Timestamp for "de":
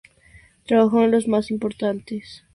2.09-2.17